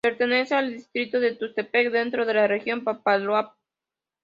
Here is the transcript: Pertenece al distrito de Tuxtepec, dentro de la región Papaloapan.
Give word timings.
Pertenece 0.03 0.55
al 0.55 0.71
distrito 0.71 1.19
de 1.19 1.35
Tuxtepec, 1.35 1.91
dentro 1.91 2.25
de 2.25 2.33
la 2.33 2.47
región 2.47 2.83
Papaloapan. 2.83 3.55